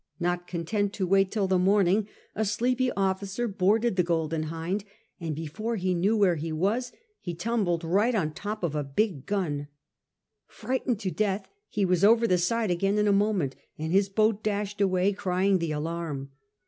Not 0.19 0.47
content 0.47 0.93
to 0.93 1.05
wait 1.05 1.29
till 1.29 1.45
the 1.45 1.59
morning, 1.59 2.07
a 2.33 2.43
sleepy 2.43 2.91
officer 2.93 3.47
boarded 3.47 3.97
the 3.97 4.03
Golden 4.03 4.45
Hind, 4.49 4.83
and 5.19 5.35
before 5.35 5.75
he 5.75 5.93
knew 5.93 6.17
where 6.17 6.37
he 6.37 6.51
was 6.51 6.91
he 7.19 7.35
tumbled 7.35 7.83
right 7.83 8.15
on 8.15 8.29
the 8.29 8.33
top 8.33 8.63
of 8.63 8.73
a 8.73 8.83
big 8.83 9.27
gun. 9.27 9.67
Frightened 10.47 10.99
to 11.01 11.11
death, 11.11 11.47
he 11.69 11.85
was 11.85 12.03
over 12.03 12.25
the 12.25 12.39
side 12.39 12.71
again 12.71 12.97
in 12.97 13.07
a 13.07 13.11
moment, 13.13 13.55
and 13.77 13.91
his 13.91 14.09
boat 14.09 14.41
dashed 14.41 14.81
away 14.81 15.13
crying 15.13 15.59
the 15.59 15.71
alarm. 15.71 16.31